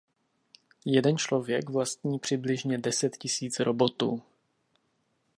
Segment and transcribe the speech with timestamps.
[0.85, 4.23] Jeden člověk vlastní přibližně deset tisíc robotů.